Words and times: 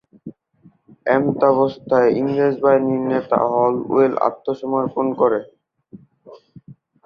এমতাবস্থায় 1.07 2.09
ইংরেজ 2.19 2.55
বাহিনীর 2.63 3.01
নেতা 3.11 3.37
হলওয়েল 3.51 4.13
আত্মসমর্পণ 4.27 5.05
করেন। 5.19 5.43